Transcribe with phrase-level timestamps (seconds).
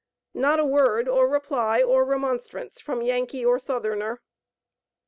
[0.33, 4.19] Not a word, or reply, or remonstrance from Yankee or Southerner.